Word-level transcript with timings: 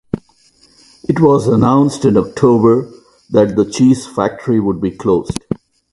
It 1.07 1.19
was 1.21 1.47
announced 1.47 2.05
in 2.05 2.17
October 2.17 2.89
that 3.29 3.55
the 3.55 3.65
cheese 3.69 4.07
factory 4.07 4.59
would 4.59 4.81
be 4.81 4.89
closed. 4.89 5.37